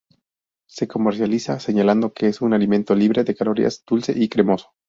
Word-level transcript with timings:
Se 0.67 0.87
comercializa 0.87 1.59
señalando 1.59 2.11
que 2.11 2.25
es 2.25 2.41
un 2.41 2.55
alimento 2.55 2.95
libre 2.95 3.23
de 3.23 3.35
calorías, 3.35 3.83
dulce 3.85 4.13
y 4.15 4.29
cremoso. 4.29 4.73